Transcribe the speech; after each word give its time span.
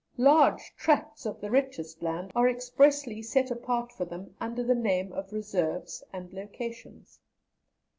Large 0.17 0.73
tracts 0.75 1.27
of 1.27 1.39
the 1.39 1.51
richest 1.51 2.01
land 2.01 2.31
are 2.35 2.49
expressly 2.49 3.21
set 3.21 3.51
apart 3.51 3.91
for 3.91 4.03
them 4.03 4.35
under 4.41 4.63
the 4.63 4.73
name 4.73 5.11
of 5.11 5.31
'reserves' 5.31 6.03
and 6.11 6.33
'locations.' 6.33 7.19